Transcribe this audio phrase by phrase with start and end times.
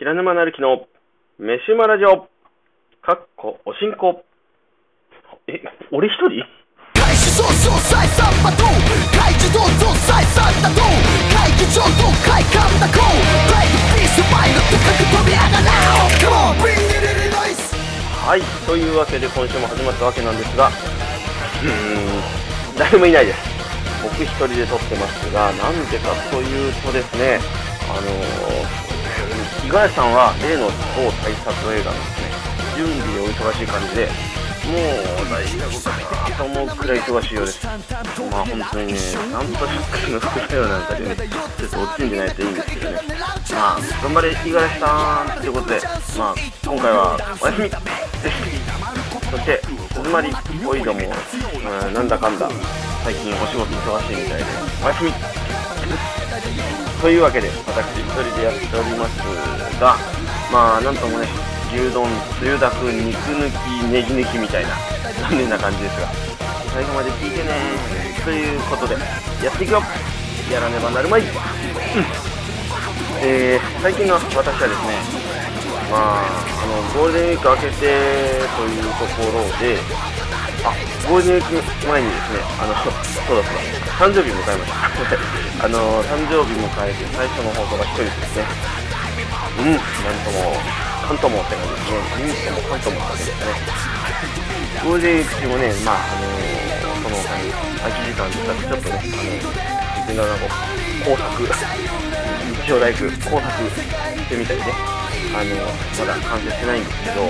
[0.00, 0.88] 平沼なるきの
[1.36, 2.24] 飯馬ラジオ、
[3.04, 4.24] かっこおしんこ。
[5.46, 5.60] え、
[5.92, 6.40] 俺一人？
[6.96, 10.80] 開始早々再三開示どうぞ再三だと
[11.36, 17.60] 会議場と快感だこうブレイクピースマイル高く飛び上がろう Come on bring it in noise
[18.24, 23.38] はい、というわけで今週も始まったわけなんですが、うーん、誰もいないです。
[24.02, 27.38] 僕一人で撮ってますが、なんでかというとですね、
[27.84, 28.89] あのー、
[29.64, 32.30] 五十嵐さんは例の超大作映画のですね、
[32.76, 34.06] 準備でお忙しい感じで、
[34.70, 37.66] もう大丈夫かなと思うくらい忙しいようです。
[37.66, 38.98] まあ本当にね、
[39.32, 43.00] なんとショックの副作用なんかでね、ちょっと落ちんでないといいんですけどね。
[43.50, 45.80] まあ、頑張れ、五十嵐さんということで、
[46.18, 47.80] まあ、今回はお休みです。
[49.30, 49.62] そして、
[49.94, 50.34] 鈴まり
[50.66, 52.48] おいども、うん、なんだかんだ、
[53.04, 54.44] 最近お仕事忙しいみたいで、
[54.84, 55.39] お休み
[57.00, 59.16] というわけで、私一人でやっております
[59.80, 59.96] が、
[60.52, 61.26] まあ、なんともね、
[61.72, 62.06] 牛丼、
[62.38, 64.76] つゆだく、肉抜き、ネギ抜きみたいな、
[65.22, 66.08] 残念な感じですが、
[66.74, 67.54] 最後まで聞いてね
[68.22, 68.96] ということで、
[69.42, 69.82] やっていくよ。
[70.52, 71.28] やらねばなるまい、うん。
[73.22, 75.20] えー、最近の私はですね、
[75.90, 77.80] まあ、あの、ゴールデンウィーク明けて
[78.56, 79.78] というところで、
[80.64, 80.76] あ、
[81.08, 84.88] ゴールデンウィーク前にですね、あの、そうだそうだ、誕生日迎えました。
[85.60, 88.44] あの、誕生日迎えて最初の放送が一人ですね。
[89.58, 89.84] うん、なん
[90.24, 90.56] とも、
[91.06, 92.56] かんともって感じですね。
[92.56, 93.44] うんともかんともって感じですね。
[94.82, 96.40] ゴールデンウィーク中もね、まあ、あの
[97.02, 99.36] その他に空き時間でちょっとね、あの、
[100.00, 100.48] 自分のなんか
[101.04, 101.44] 工作、
[102.64, 103.52] 日曜大工、工作
[104.16, 104.72] してみたりね、
[105.36, 105.60] あの、
[106.00, 107.28] まだ完成してないんですけど、あ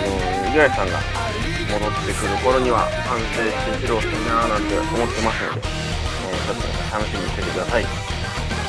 [0.00, 0.08] の、
[0.48, 0.98] 五十嵐さんが
[1.72, 7.86] 戻ってくる頃には完成して披露したいなーなんて思ってますので、えーちょっと楽しみにしててください。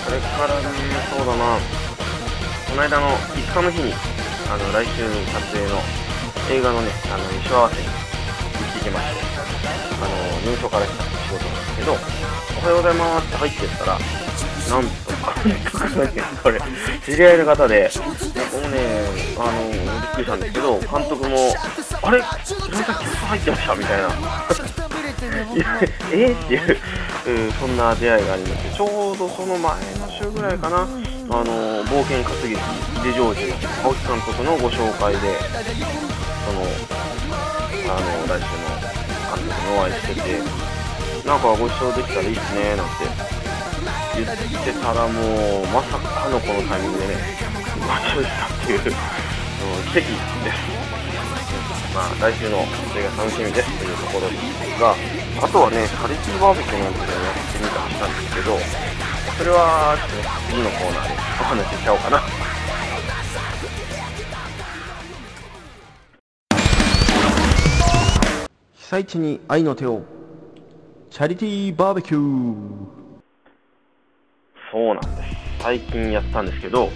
[0.05, 0.67] それからね、
[1.11, 3.93] そうだな、この間の5日の日に、
[4.47, 5.81] あの、来週撮影の
[6.51, 9.23] 映画のね、あの、衣装合わせに行ってきまして、
[9.99, 10.11] あの、
[10.47, 11.95] 入所から来た仕事なんですけど、お
[12.63, 13.97] はようございますって入ってったら、
[14.69, 14.89] なんと、
[16.41, 16.59] これ、
[17.05, 18.79] 知り合いの方で、僕もね、
[19.37, 21.53] あの、びっくりしたんですけど、監督も、
[22.01, 24.09] あれ、平井さん、キャスト入ってましたみたいな。
[26.11, 26.77] えー、っていう、
[27.25, 35.19] うんそんな出会いがありまして、ちょうどその前の週ぐらいかな、あの冒険活劇、井出城司の青木監督のご紹介で、
[36.45, 36.61] その、
[37.87, 38.73] あの、来週の
[39.33, 40.23] 監督にお会いしてて、
[41.27, 43.32] なんかご一緒できたらいいっすね、なんて
[44.15, 44.29] 言っ
[44.63, 47.15] てたらもう、まさかのこのタイミングでね、
[47.81, 50.57] ご一緒したっていう、奇跡です。
[51.93, 54.95] まあ、来週のそれが楽しみですというところですが、
[55.41, 58.57] あとはね、チャリティーバーベキューなんていうのをやってみたりしたんですけど、
[59.37, 62.21] それはちょっと次のコーナーでお話ししちゃおうかな。
[68.77, 70.03] 被災地に愛の手を、
[71.09, 73.02] チャリティーバーベキュー。
[74.73, 75.35] そうなんです。
[75.59, 76.89] 最近やったんですけど、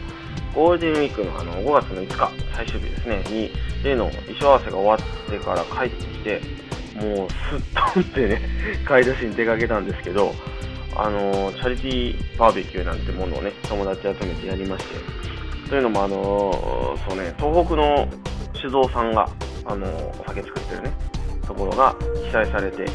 [0.56, 3.52] ゴールデンウィークのあの5月の5日、最終日ですね、に、
[3.84, 6.42] 例の衣装合わせが終わってから帰ってきて、
[6.96, 7.62] もうすっ
[7.94, 8.42] 飛んでね、
[8.84, 10.34] 買い出しに出かけたんですけど、
[10.96, 18.08] あのチャリティーバーベキューなんてものをね、友達集めてやりまして、というのも、あのそうね、東北の
[18.56, 19.30] 酒造さんが、
[19.66, 19.86] あの
[20.20, 20.92] お酒作ってるね、
[21.46, 21.96] ところが
[22.26, 22.86] 被災されて、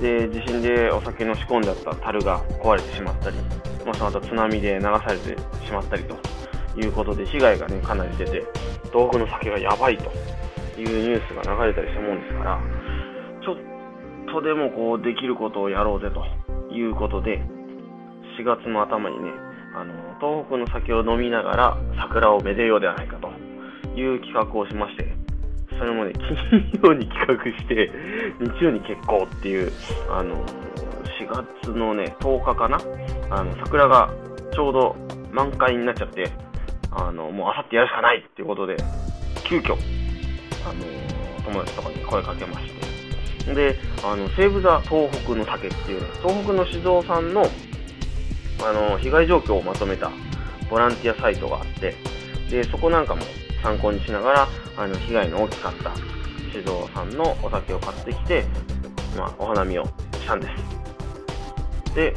[0.00, 3.36] で、地震でお酒の仕込んであった樽が壊れてしまったり、
[3.84, 6.16] まあ、その後津波で流されてしまったりと
[6.80, 8.44] いうことで被害がね、かなり出て、
[8.92, 10.10] 東北の酒がやばいと
[10.78, 12.60] いうニュースが流れたりしたもんですから、
[13.42, 13.56] ちょっ
[14.32, 16.24] とでもこうできることをやろうぜと
[16.72, 17.42] いうことで、
[18.38, 19.30] 4月の頭にね、
[19.74, 23.28] あの、東北の酒を飲みながら桜をめでようではないかと
[23.98, 25.12] いう企画をしまして、
[25.78, 27.90] それもね、金曜に企画して、
[28.40, 29.72] 日曜に決行っていう、
[30.10, 30.44] あの、
[31.26, 32.78] 月のね、10日かな、
[33.30, 34.10] あの、桜が
[34.52, 34.96] ちょうど
[35.32, 36.30] 満開になっちゃって、
[36.90, 38.76] あの、もうあさってやるしかないっていうことで、
[39.44, 39.74] 急遽、
[40.64, 40.84] あの、
[41.44, 47.42] 友達とかに声かけまして、で、あの、セーブ・ザ・東北の酒っていうね、東北の酒造さんの、
[48.64, 50.10] あの、被害状況をまとめた
[50.70, 51.94] ボランティアサイトがあって、
[52.50, 53.22] で、そこなんかも
[53.62, 55.92] 参考にしながら、あの、被害の大きかった
[56.52, 58.44] 酒造さんのお酒を買ってきて、
[59.16, 60.91] まあ、お花見をしたんです。
[61.94, 62.14] で、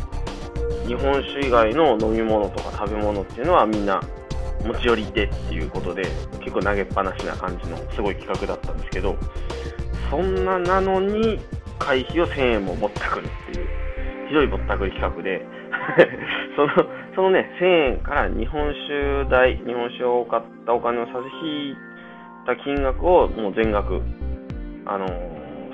[0.87, 4.01] 日本酒以外の飲み物とか食べ物っていうのはみんな
[4.63, 6.03] 持ち寄りでっていうことで
[6.39, 9.15] 結構投げっぱなしな感じのすごい企画だったんですけど
[10.11, 11.39] そんななのに
[11.79, 13.67] 会費を1000円もぼったくるっていう
[14.27, 15.45] ひどいぼったくり企画で
[16.55, 16.73] その、
[17.15, 21.75] そのね、1000円から日本酒代、日本酒を買ったお金を差し引い
[22.45, 24.01] た金額をもう全額、
[24.85, 25.07] あの、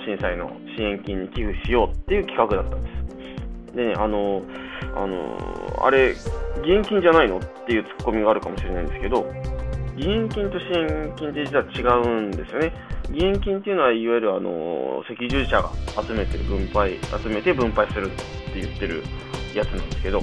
[0.05, 3.00] 震災の支援金に寄付しようっていう企画だったんです。
[3.75, 4.41] でね、あの、
[4.95, 6.11] あの、あれ、
[6.61, 7.37] 現金じゃないの？
[7.37, 9.25] っていうツッコミがあるかもしれないんですけど、
[9.95, 12.73] 義援金と支援金って実は違うんですよね。
[13.11, 15.71] 義援金っていうのは、いわゆるあの赤十字社が
[16.05, 19.03] 集めてる分配、集めて分配するって言ってる
[19.53, 20.21] やつなんですけど、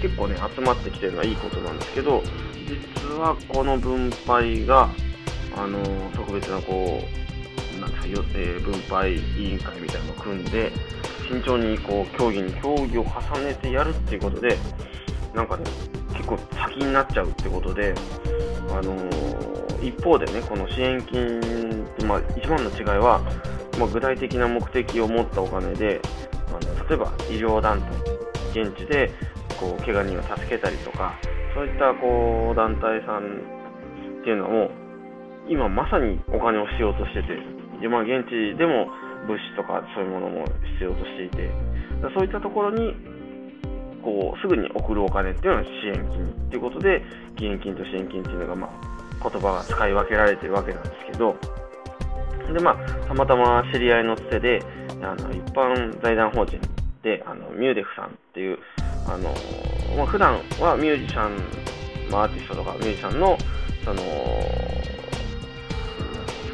[0.00, 2.22] 結構ね、集まってきてるのはいいことなんですけど、
[2.66, 4.88] 実はこの分配が、
[5.56, 5.78] あの
[6.14, 7.02] 特別なこ
[7.76, 10.72] う、なんですか、えー、分配委員会みたいなのを組んで、
[11.28, 14.56] 慎重にこう協議に協議を重ねてやるっていうことで、
[15.34, 15.64] なんかね、
[16.14, 17.94] 結構先になっちゃうってことで、
[18.70, 23.20] あのー、一方でね、この支援金って、まあ、一番の違いは、
[23.78, 26.00] まあ、具体的な目的を持ったお金で、
[26.48, 27.80] あの例えば医療団
[28.52, 29.10] 体、現地で
[29.58, 31.18] こう怪我人を助けたりとか、
[31.54, 34.70] そういったこう団体さんっていうのも、
[35.48, 37.28] 今まさにお金を必要としてて、
[37.80, 38.86] でまあ、現地でも
[39.26, 40.44] 物資とかそういうものも
[40.78, 41.50] 必要としていて、
[42.14, 42.94] そういったところに
[44.02, 47.02] こうすぐに送るお金っていうのは支援金っていうことで
[47.34, 51.36] 義援金と支援金っていうのが、まあ、言葉が使い分けられてるわけなんですけど
[52.52, 54.60] で、まあ、たまたま知り合いのつてで
[55.02, 56.58] あの一般財団法人
[57.02, 58.58] であのミューデフさんっていう
[59.06, 59.32] あの、
[59.96, 61.36] まあ、普段はミュージシャン、
[62.10, 63.38] まあ、アーティストとかミュージシャンの
[63.84, 64.02] その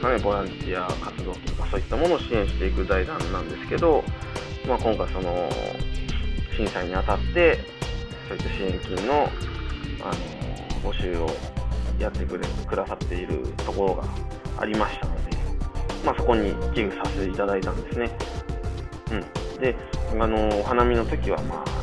[0.01, 4.05] かね、ボランティア活動とかそういったものを支援していく財団なんですけど、
[4.67, 5.49] まあ、今回その
[6.57, 7.59] 審査にあたって
[8.29, 9.29] そういった支援金の
[10.01, 10.07] あ
[10.85, 11.29] の募集を
[11.99, 14.05] やってくれくださっているところが
[14.59, 15.37] ありましたので、
[16.05, 18.11] まあ、そこに寄付させていただいたんですね。
[19.11, 19.75] うん、で
[20.13, 21.78] あのお花見の時はまあ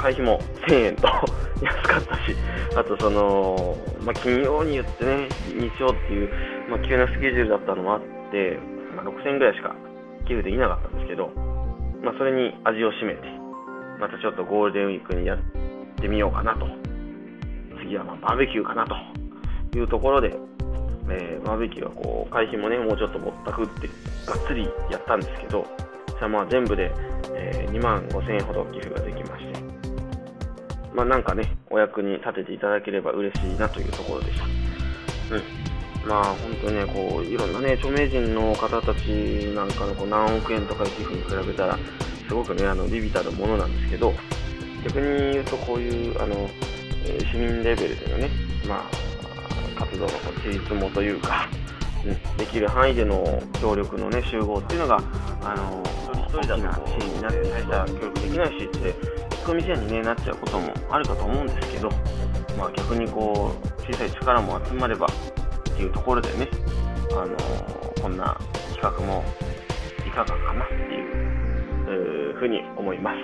[0.00, 1.08] 会費も1000円と
[1.62, 2.36] 安かったし
[2.76, 6.30] あとその、まあ、金曜に言ってね日曜っていう、
[6.68, 8.00] まあ、急なスケジュールだったのもあっ
[8.30, 8.58] て、
[8.96, 9.74] まあ、6000円ぐらいしか
[10.26, 11.30] 寄付できなかったんですけど
[12.02, 13.20] まあ、それに味を占めて、
[14.00, 15.38] またちょっとゴールデンウィークにやっ
[16.00, 16.66] てみようかなと。
[17.82, 18.94] 次はまバーベキューかなと
[19.76, 20.34] いうところで、
[21.10, 23.88] えー、バーベキューはこう、会費もね、もうちょっとぼったくって
[24.26, 25.66] がっつりやったんですけど、
[26.18, 26.90] じゃまあ全部で、
[27.34, 29.49] えー、2万5000円ほど寄付ができまして、
[30.94, 34.44] まあなんかね、お役に立てていただければ嬉しいなというところでした。
[34.44, 34.48] う
[35.38, 35.42] ん。
[36.08, 41.78] まあ本当にね、こういろんなね、著名人の方たちなんかのこう何億円とか寄付に比べたら、
[42.26, 44.12] すごくね、あのビビたるものなんですけど、
[44.84, 46.48] 逆に言うとこういうあの
[47.30, 48.30] 市民レベルでのね、
[48.66, 48.84] ま
[49.76, 51.48] あ、活動のこう自立もというか、
[52.04, 55.02] うん、できる範囲での協力のね、集合っていうのが、
[55.42, 55.82] あの
[56.28, 59.19] 一人一人だと支援になって、大した協力できないしって、
[59.50, 61.90] 引き込み支援に、ね、なっちゃうこともあるかと思うんですけど、
[62.56, 65.10] まあ、逆にこう小さい力も集まればっ
[65.64, 66.48] ていうところでね、
[67.12, 68.38] あのー、こんな
[68.74, 69.24] 企画も
[70.06, 73.18] いかがかなっていうふうに思います。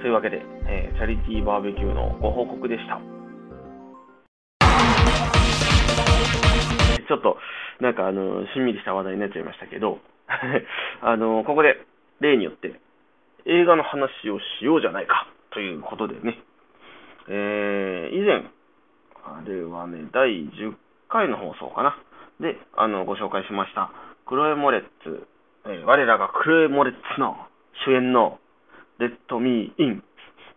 [0.00, 3.00] というわけで、えー、チャリティーバーベキューのご報告でした。
[7.06, 7.36] ちょっと、
[7.80, 9.98] なんかあの、しんみりした話題になっちゃいましたけど、
[11.02, 11.84] あの、ここで
[12.20, 12.80] 例によって
[13.46, 16.38] 映画の話をしようじゃないかということでね、
[17.28, 18.50] えー、以前、
[19.24, 20.74] あれはね、第10
[21.08, 21.96] 回の放送かな。
[22.40, 23.90] で、あの、ご紹介しました、
[24.26, 25.26] クロエ・モレッツ、
[25.66, 27.36] えー、我らがクロエ・モレッツの
[27.86, 28.38] 主演の
[28.98, 30.02] Let Me In。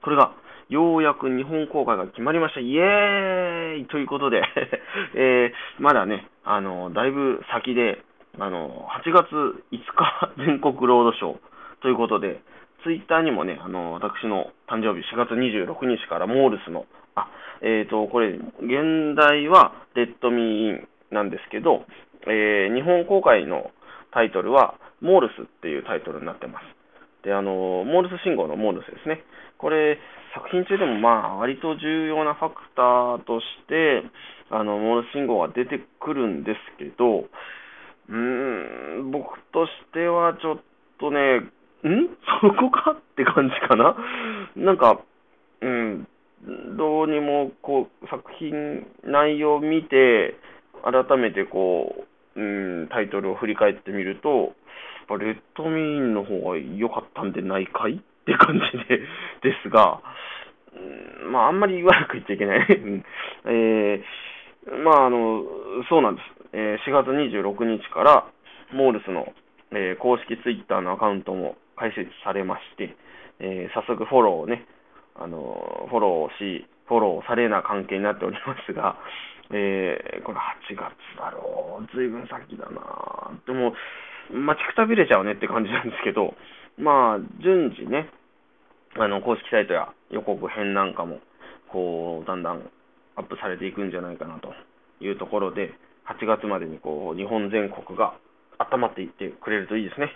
[0.01, 0.31] これが、
[0.69, 2.59] ようやく日本公開が決まりました。
[2.59, 4.41] イエーイということで
[5.13, 8.01] えー、まだね、あの、だいぶ先で、
[8.39, 11.37] あの、8月5日全国ロードショー
[11.81, 12.41] ということで、
[12.85, 17.27] ツイッターにもね、あの、私の誕生日4月26日からモールスのあ、
[17.61, 21.81] えっ、ー、と、これ、現代はレッドミーインなんですけど、
[22.27, 23.71] えー、日本公開の
[24.13, 27.25] タイトルは、モールスっていうタイトルになってます。
[27.25, 29.23] で、あの、モールス信号のモールスですね。
[29.57, 29.97] これ、
[30.35, 34.03] 作品中でもまあ、割と重要なファクターとして、
[34.51, 37.25] あの、モールス信号が出てくるんですけど、
[38.09, 38.15] うー
[39.01, 40.57] ん、僕としてはちょっ
[40.99, 41.41] とね、
[41.89, 42.09] ん？
[42.41, 42.91] そこか？
[42.91, 43.95] って感じかな？
[44.55, 45.01] なんか、
[45.61, 46.07] うん、
[46.77, 50.35] どうにもこう作品内容を見て
[50.83, 54.53] 改めてこう、うん、タイトルを振り返ってみると
[55.17, 57.93] レッドミーンの方が良かったんでないかい？
[57.93, 58.99] って感じで
[59.43, 60.01] ですが、
[61.23, 62.67] うん、まああんまり悪く言っちゃいけない。
[63.45, 65.43] えー、まああの
[65.89, 68.25] そうなんです、えー、4月26日から
[68.73, 69.31] モールスの、
[69.71, 72.95] えー、公式ツイッターのアカウントも開設されまして
[73.39, 74.65] えー早速フォローをね、
[75.15, 78.97] あのフォローし、フォローされな関係になっておりますが、
[79.51, 83.73] えーこれ8月だろう、ずいぶん先だなでも、
[84.31, 86.33] 待ちくたびれちゃうねって感じなんですけど、
[86.77, 88.09] まあ、順次ね、
[88.97, 91.19] あの、公式サイトや予告編なんかも、
[91.69, 92.69] こう、だんだん
[93.15, 94.53] アップされていくんじゃないかなと
[94.99, 95.73] いうところで、
[96.07, 98.15] 8月までにこう、日本全国が
[98.57, 100.11] 温まっていってくれるといいですね。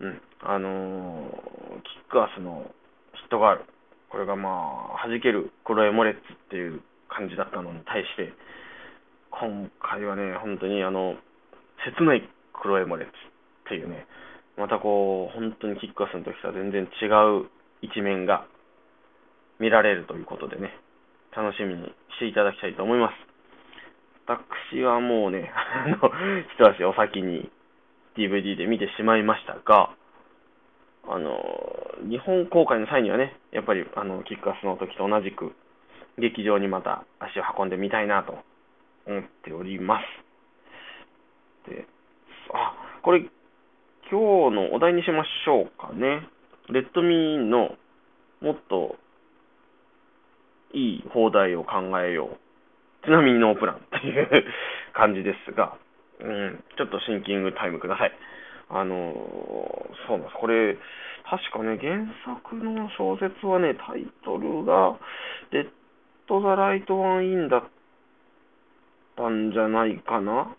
[0.00, 0.20] うん。
[0.42, 2.70] あのーキックアスの
[3.14, 3.64] ヒットガール、
[4.10, 8.32] これがまあ、弾けるクロエモレッツっていう感じだったのに対して、
[9.30, 11.14] 今回はね、本当にあの、
[11.86, 14.06] 切ないクロエモレッツっていうね、
[14.58, 17.06] またこう、本当にキックアスの時とは全然違
[17.40, 17.48] う
[17.82, 18.46] 一面が
[19.58, 20.74] 見られるということでね、
[21.36, 21.84] 楽しみに
[22.16, 23.14] していただきたいと思います。
[24.26, 25.96] 私はもうね、 あの、
[26.58, 27.50] 一足お先に
[28.16, 29.94] DVD で見てしまいましたが、
[31.08, 31.40] あの、
[32.08, 35.52] 日本公開の際にはね、やっぱりあの、キックアスの時と同じく、
[36.18, 38.38] 劇場にまた足を運んでみたいなと
[39.06, 40.00] 思っておりま
[41.66, 41.70] す。
[41.70, 41.86] で、
[42.52, 43.20] あ、これ、
[44.10, 46.28] 今日のお題にしましょうかね。
[46.68, 47.76] Let Me の
[48.40, 48.96] もっと
[50.72, 53.06] いい邦題を考えよう。
[53.06, 54.44] ちなみにノープランっていう
[54.92, 55.76] 感じですが、
[56.22, 58.12] うん、ちょっとシンキングタイムください。
[58.70, 60.34] あのーそうなんです。
[60.40, 60.76] これ、
[61.24, 64.98] 確かね、原作の小説はね、タイトルが、
[65.50, 65.68] Let
[66.28, 67.62] the Right One In だっ
[69.16, 70.54] たんじゃないかな。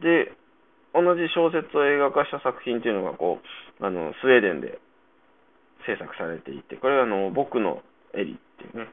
[0.00, 0.32] で、
[0.94, 3.40] 同じ小説を映画化した作品っていうのが、こ
[3.80, 4.78] う、あの、スウェーデンで
[5.86, 7.82] 制作されていて、これはあの、僕の
[8.14, 8.88] エリっていうね、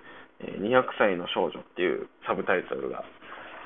[0.69, 3.03] 200歳の少女っていうサブタイトルが、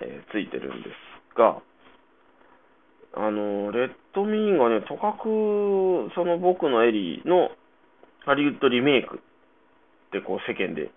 [0.01, 1.61] えーついてるんですが、
[3.15, 7.49] あの、レッドミーンがね、とかく、その僕のエリーの
[8.25, 9.19] ハリウッドリメイクっ
[10.11, 10.91] てこう世間で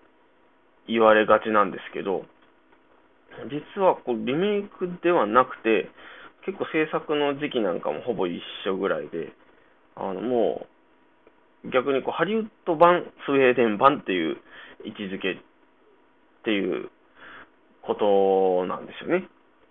[0.87, 2.25] 言われがちなんですけど、
[3.49, 5.89] 実はこうリメイクではなくて、
[6.45, 9.33] 結構制作の時期なんかもほぼ一緒ぐらいで、
[9.95, 10.67] あのも
[11.63, 14.37] う逆にこうハリウッド版、スウェーデン版っていう
[14.85, 15.37] 位置づけっ
[16.43, 16.89] ていう
[17.81, 19.27] ことなんですよね。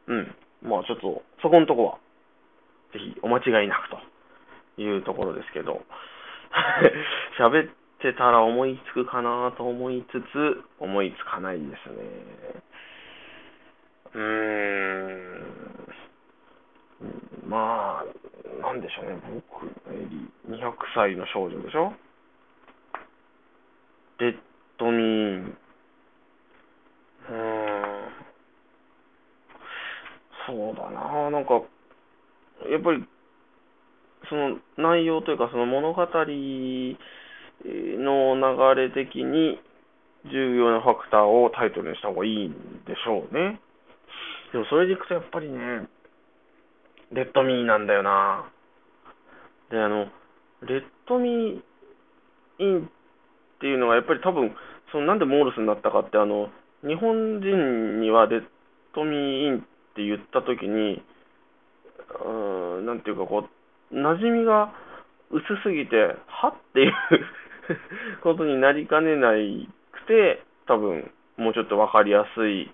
[0.08, 0.34] うん。
[0.62, 1.98] まあちょっと、そこのとこは、
[2.92, 4.00] ぜひお間違いなくと
[4.80, 5.82] いうところですけど、
[7.38, 11.96] 喋ってたら思いつくかなと思いつつ、思いつかないですね。
[14.14, 15.92] うーん。
[17.48, 19.18] まあ、なんでしょうね。
[19.50, 21.92] 僕のエリ、200歳の少女でしょ？
[24.18, 24.36] レッ
[24.78, 25.56] ドミーン。
[27.28, 27.36] うー
[28.08, 28.12] ん。
[30.46, 31.62] そうだななんか、
[32.70, 33.04] やっぱり、
[34.28, 36.24] その内容というか、その物語の
[38.74, 39.60] 流れ的に
[40.30, 42.52] 重要なファクターをタイトルにした方がいいん
[42.86, 43.60] でしょうね。
[44.52, 45.88] でもそれでいくとやっぱりね、
[47.12, 48.50] レッドミーなんだよな
[49.70, 50.06] で、あの、
[50.62, 52.90] レッドミーインっ
[53.60, 54.54] ていうのがやっぱり多分、
[54.92, 56.50] そのなんでモールスになったかって、あの、
[56.86, 58.44] 日本人にはレッ
[58.94, 59.60] ドミーインっ
[59.94, 61.02] て言ったときに、
[62.24, 63.48] うん、なんていうかこ
[63.90, 64.72] う、馴染みが
[65.30, 66.92] 薄すぎて、はっていう
[68.22, 72.70] ことになりかねないくて、多分、もうちょっとわかりやすい、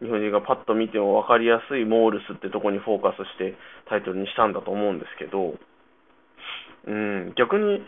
[0.00, 5.56] 日本人がパッと見てもわかりやすいモールスってとこにフォーカスしてタイトルにしたんだと思うんですけど、
[6.86, 7.82] うん、逆に、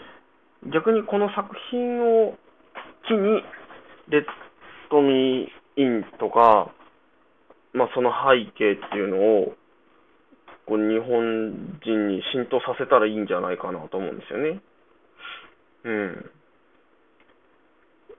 [0.73, 2.37] 逆にこの作品を
[3.07, 3.42] 機に、
[4.09, 4.25] レッ
[4.90, 6.73] ドミーインとか、
[7.73, 9.54] まあその背景っていうのを、
[10.71, 14.62] こう日本人に浸透させたらいいんじゃないかなと思うんですよね。
[15.83, 16.31] うん。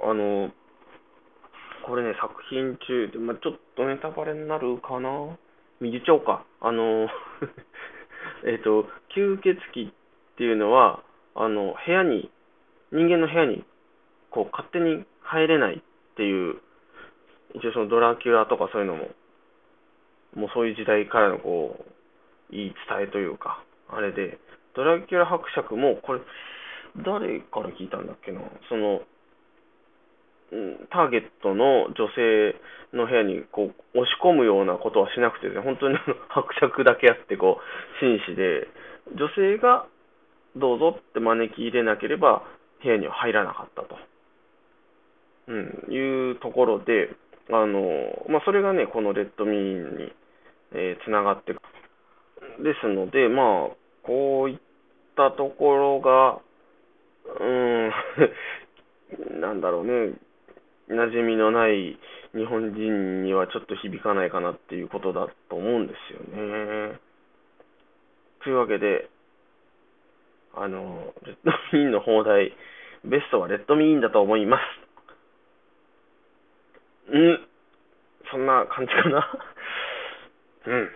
[0.03, 0.51] あの、
[1.87, 5.37] これね、作品中で、まあ、ちょっとネタバレになるかな
[5.79, 6.43] 言っちゃおうか。
[6.59, 7.07] あの、
[8.43, 8.83] えっと、
[9.15, 9.91] 吸血鬼っ
[10.35, 11.03] ていうのは、
[11.35, 12.29] あの、部屋に、
[12.91, 13.63] 人間の部屋に、
[14.29, 15.81] こう、勝手に入れないっ
[16.15, 16.59] ていう、
[17.53, 19.09] 一応そのドラキュラとかそういうのも、
[20.35, 22.00] もうそういう時代からのこう、
[22.51, 24.39] 言い伝えというか、あれで、
[24.75, 26.21] ドラキュラ伯爵も、これ、
[26.97, 29.01] 誰から聞いたんだっけな、その、
[30.91, 32.55] ターゲットの女性
[32.93, 38.67] の部屋にこう押し込むようなことはしなくて、ね、本当に 伯爵だけあってこう紳士で、
[39.15, 39.85] 女性が
[40.57, 42.43] どうぞって招き入れなければ
[42.83, 43.97] 部屋には入らなかったと、
[45.47, 47.15] うん、いうところで、
[47.49, 50.13] あのまあ、それがね、このレッドミーンに、
[50.73, 51.61] えーつながってくる
[52.59, 54.59] ですので、まあ、こういっ
[55.15, 56.41] たところが
[57.25, 57.91] うん、
[59.41, 60.13] なんだろうね、
[60.89, 61.97] 馴染みのない
[62.33, 66.99] 日本人にはちょっと響かないかなっていうことだと思うんですよね。
[68.43, 69.09] というわけで、
[70.55, 72.53] あの、レッドミーンの放題、
[73.05, 74.63] ベストはレッドミーンだと思います。
[77.13, 77.47] うん、
[78.31, 79.39] そんな感じかな。
[80.67, 80.91] うん。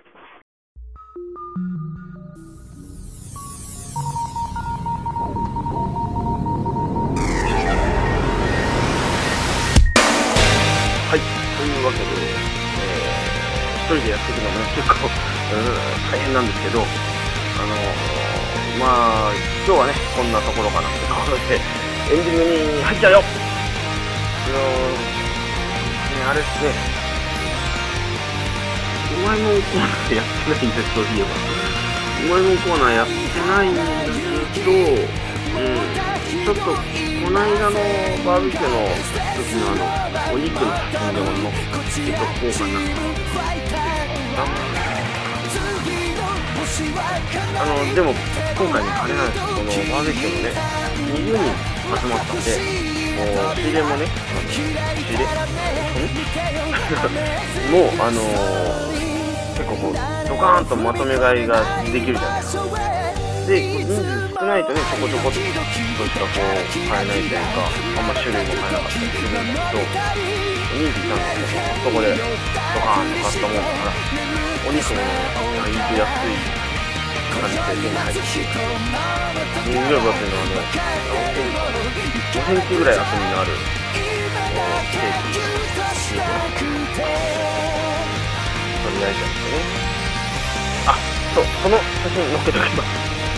[14.06, 15.10] でやっていくのもね、結構、
[16.14, 16.86] 大変なんですけど、あ
[17.66, 19.34] のー、まあ、
[19.66, 21.58] 今日はね、こんなところかなってところで、
[22.14, 23.26] エンディングに入っちゃうよあ
[24.54, 24.62] の、
[26.14, 26.70] ね、あれですね、
[29.10, 31.34] うまいもんコーナーやってないんです、そういえば。
[32.26, 33.82] うまいもコーナーやってないんだ
[34.54, 34.94] けど、う
[35.66, 35.82] ん、
[36.46, 37.82] ちょっと、この間の
[38.22, 38.86] バーベキューの
[39.34, 43.95] 時のあの、お肉の写真でも載せておこうかな。
[47.58, 48.14] あの、でも、
[48.58, 50.52] 今回ね、あれなんです、このバーベキューのね、
[51.14, 51.40] 20人
[51.98, 52.52] 集まったんで、
[53.16, 54.80] もう、仕入れもね、あの仕入れ
[57.72, 58.96] もう、あのー
[59.56, 59.94] 結構こう
[60.28, 62.64] ドカーンとまとめ買いができるじゃないですか。
[63.48, 67.40] で人数少ないとねちょこちょこっとしかこう買えないというか
[68.00, 70.45] あんま種類も買えなかったりするんだけど
[70.76, 71.20] 人数いたん。
[71.20, 72.20] ですけどそこでド
[72.84, 73.64] カーンと買ったもん。
[73.64, 73.96] から
[74.68, 75.08] お肉もね
[75.66, 76.36] 行きやすい
[77.32, 79.72] 感じで手に入るしすん。
[79.72, 80.60] ごい分厚いのはね
[82.36, 83.52] 5センチぐらい厚みのある
[84.92, 85.48] ケーキ肉
[88.84, 89.24] 取り合いたん。
[89.26, 89.64] ですね
[90.88, 90.90] あ
[91.34, 92.86] そうその写真載っけておきます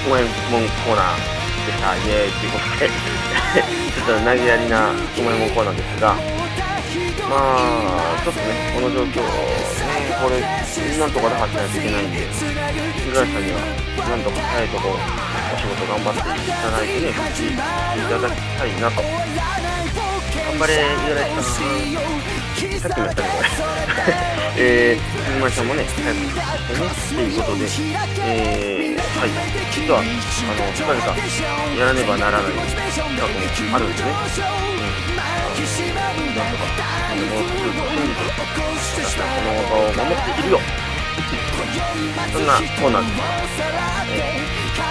[0.08, 0.32] うまいもん。
[0.32, 1.16] コーナー
[1.68, 5.50] でしたイエーイということでちょっと投げやりなうまいもん。
[5.52, 6.16] コーナーですが
[7.30, 9.28] まあちょっとねこの状況ね
[10.22, 10.40] これ
[10.98, 12.34] なんとか打破しないといけないんで五
[13.12, 13.60] 十嵐さんには
[14.08, 17.58] なんとか早いとこお仕事頑張っていただいてね復帰してい
[18.08, 19.02] ただきたいなと
[20.48, 21.62] 頑張れ五十嵐さ
[22.04, 22.18] ん
[22.80, 23.34] さっきも言ったけど、
[24.58, 27.66] えー、鈴丸さんもね、早くしてね、ということで、
[28.24, 28.87] えー、
[29.18, 29.34] はい、
[29.74, 30.14] 実は、あの、
[30.78, 31.02] 近々、
[31.74, 34.14] やらねばならない企画もあるんですね。
[34.14, 35.18] うん。
[36.38, 36.70] なんとか、
[37.18, 38.22] もうすぐ信じて、
[39.02, 40.62] 私はこの場を守っているよ。
[42.32, 43.26] そんなコーナーです。
[44.14, 44.38] え、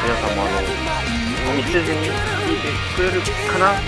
[0.02, 0.50] 皆さんもあ
[1.46, 2.10] の、見せずに
[2.42, 3.78] 聞いてくれるかな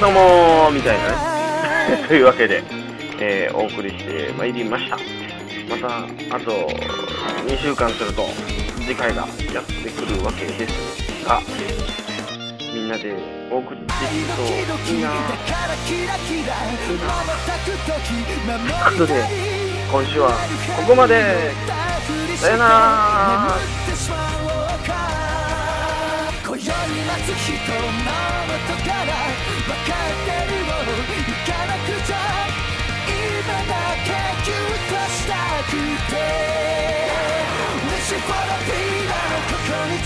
[0.00, 2.04] どうもみたいなね。
[2.08, 2.64] というわけで、
[3.20, 4.96] えー、お送りしてまいりました。
[5.68, 6.70] また、あと
[7.46, 8.28] 2週間すると
[8.88, 10.72] 次回がやってくるわけです
[11.22, 11.42] が、
[12.72, 13.14] みんなで
[13.52, 14.42] お送りできると
[14.90, 15.12] いいなぁ。
[15.86, 16.98] という
[18.88, 19.12] ことで、
[19.92, 20.30] 今週は
[20.78, 21.52] ここまで
[22.38, 23.58] さよなら
[26.46, 26.72] 今宵待
[27.24, 29.12] つ人の元から
[29.68, 32.16] 分かってるの行かなくちゃ
[33.04, 33.70] 今だ
[34.02, 34.08] け
[34.46, 35.36] ギュッとした
[35.68, 35.76] く
[36.10, 36.16] て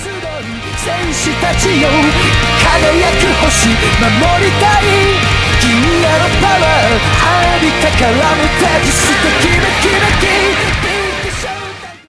[0.03, 0.11] 戦
[1.15, 1.89] 士たちよ。
[2.59, 3.69] 輝く星。
[3.69, 3.79] 守
[4.45, 4.85] りたい。
[5.61, 5.71] 銀
[6.03, 7.23] 河のパワー。
[7.55, 10.82] 浴びたから無敵してキメキメキ。